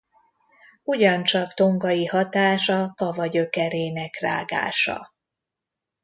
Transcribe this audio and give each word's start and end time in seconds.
Ugyancsak 0.83 1.53
tongai 1.53 2.05
hatás 2.05 2.69
a 2.69 2.93
kava 2.95 3.25
gyökerének 3.27 4.19
rágása. 4.19 5.13